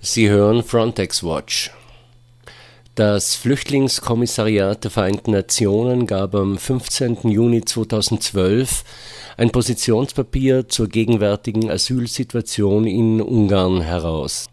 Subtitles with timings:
[0.00, 1.72] Sie hören Frontex Watch.
[2.94, 7.28] Das Flüchtlingskommissariat der Vereinten Nationen gab am 15.
[7.28, 8.84] Juni 2012
[9.36, 14.46] ein Positionspapier zur gegenwärtigen Asylsituation in Ungarn heraus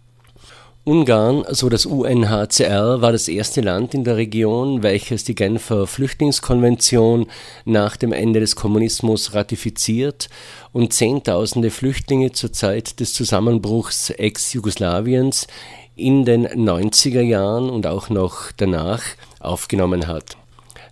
[0.87, 7.25] Ungarn, so das UNHCR, war das erste Land in der Region, welches die Genfer Flüchtlingskonvention
[7.65, 10.29] nach dem Ende des Kommunismus ratifiziert
[10.73, 15.47] und Zehntausende Flüchtlinge zur Zeit des Zusammenbruchs Ex-Jugoslawiens
[15.95, 19.01] in den 90er Jahren und auch noch danach
[19.39, 20.37] aufgenommen hat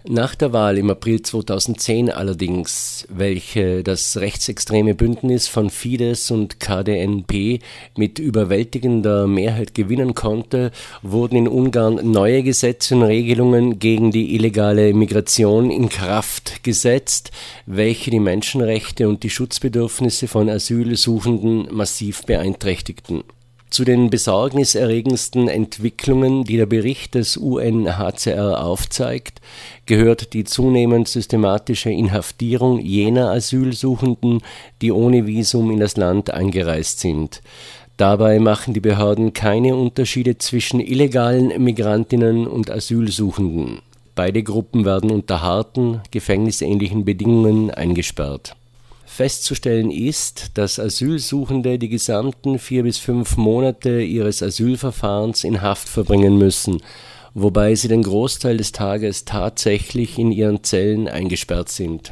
[0.07, 7.59] nach der Wahl im April 2010 allerdings, welche das rechtsextreme Bündnis von Fidesz und KDNP
[7.95, 10.71] mit überwältigender Mehrheit gewinnen konnte,
[11.01, 17.31] wurden in Ungarn neue Gesetze und Regelungen gegen die illegale Migration in Kraft gesetzt,
[17.65, 23.23] welche die Menschenrechte und die Schutzbedürfnisse von Asylsuchenden massiv beeinträchtigten
[23.73, 29.41] zu den besorgniserregendsten Entwicklungen, die der Bericht des UNHCR aufzeigt,
[29.87, 34.41] gehört die zunehmend systematische Inhaftierung jener Asylsuchenden,
[34.83, 37.41] die ohne Visum in das Land eingereist sind.
[37.97, 43.79] Dabei machen die Behörden keine Unterschiede zwischen illegalen Migrantinnen und Asylsuchenden.
[44.13, 48.55] Beide Gruppen werden unter harten, gefängnisähnlichen Bedingungen eingesperrt
[49.13, 56.39] Festzustellen ist, dass Asylsuchende die gesamten vier bis fünf Monate ihres Asylverfahrens in Haft verbringen
[56.39, 56.81] müssen,
[57.35, 62.11] wobei sie den Großteil des Tages tatsächlich in ihren Zellen eingesperrt sind.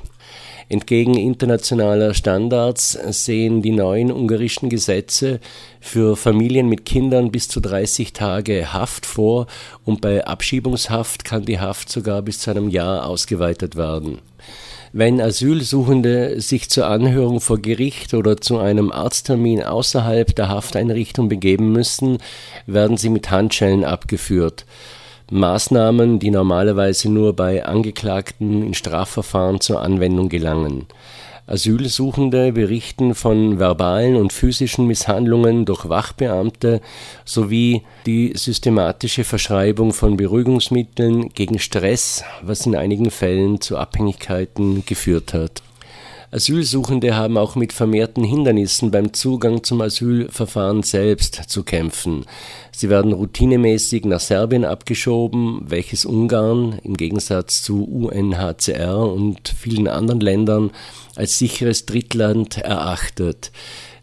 [0.69, 5.39] Entgegen internationaler Standards sehen die neuen ungarischen Gesetze
[5.79, 9.47] für Familien mit Kindern bis zu 30 Tage Haft vor
[9.85, 14.19] und bei Abschiebungshaft kann die Haft sogar bis zu einem Jahr ausgeweitet werden
[14.93, 21.71] wenn Asylsuchende sich zur Anhörung vor Gericht oder zu einem Arzttermin außerhalb der Hafteinrichtung begeben
[21.71, 22.17] müssen,
[22.65, 24.65] werden sie mit Handschellen abgeführt.
[25.31, 30.87] Maßnahmen, die normalerweise nur bei Angeklagten in Strafverfahren zur Anwendung gelangen
[31.51, 36.79] Asylsuchende berichten von verbalen und physischen Misshandlungen durch Wachbeamte
[37.25, 45.33] sowie die systematische Verschreibung von Beruhigungsmitteln gegen Stress, was in einigen Fällen zu Abhängigkeiten geführt
[45.33, 45.61] hat
[46.33, 52.25] Asylsuchende haben auch mit vermehrten Hindernissen beim Zugang zum Asylverfahren selbst zu kämpfen.
[52.71, 60.21] Sie werden routinemäßig nach Serbien abgeschoben, welches Ungarn im Gegensatz zu UNHCR und vielen anderen
[60.21, 60.71] Ländern
[61.17, 63.51] als sicheres Drittland erachtet.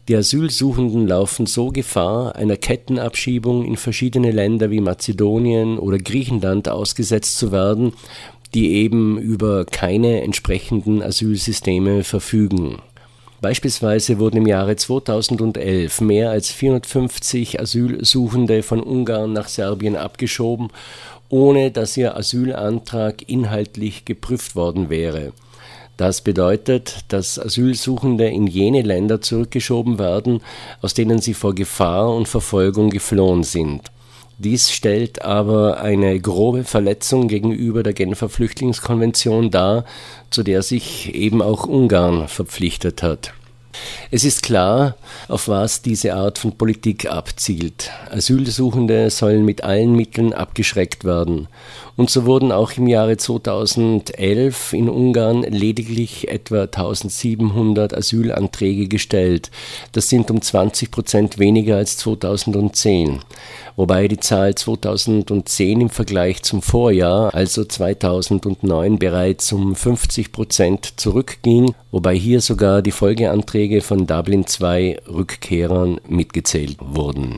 [0.09, 7.39] Die Asylsuchenden laufen so Gefahr, einer Kettenabschiebung in verschiedene Länder wie Mazedonien oder Griechenland ausgesetzt
[7.39, 7.93] zu werden,
[8.55, 12.79] die eben über keine entsprechenden Asylsysteme verfügen.
[13.41, 20.69] Beispielsweise wurden im Jahre 2011 mehr als 450 Asylsuchende von Ungarn nach Serbien abgeschoben,
[21.29, 25.33] ohne dass ihr Asylantrag inhaltlich geprüft worden wäre.
[25.97, 30.41] Das bedeutet, dass Asylsuchende in jene Länder zurückgeschoben werden,
[30.81, 33.91] aus denen sie vor Gefahr und Verfolgung geflohen sind
[34.39, 39.85] dies stellt aber eine grobe Verletzung gegenüber der Genfer Flüchtlingskonvention dar,
[40.31, 43.35] zu der sich eben auch Ungarn verpflichtet hat.
[44.11, 44.97] Es ist klar,
[45.29, 47.91] auf was diese Art von Politik abzielt.
[48.11, 51.49] Asylsuchende sollen mit allen Mitteln abgeschreckt werden.
[51.99, 59.51] Und so wurden auch im Jahre 2011 in Ungarn lediglich etwa 1700 Asylanträge gestellt.
[59.91, 63.19] Das sind um 20 Prozent weniger als 2010.
[63.75, 71.75] Wobei die Zahl 2010 im Vergleich zum Vorjahr, also 2009, bereits um 50 Prozent zurückging,
[71.91, 77.35] wobei hier sogar die Folgeanträge von Dublin II Rückkehrern mitgezählt wurden